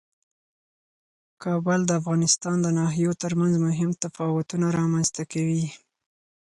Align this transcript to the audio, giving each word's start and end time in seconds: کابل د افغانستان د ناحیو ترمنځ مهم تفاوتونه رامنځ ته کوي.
کابل 1.43 1.79
د 1.85 1.91
افغانستان 2.01 2.55
د 2.61 2.67
ناحیو 2.79 3.19
ترمنځ 3.23 3.53
مهم 3.65 3.89
تفاوتونه 4.03 4.65
رامنځ 4.79 5.07
ته 5.15 5.23
کوي. 5.33 5.65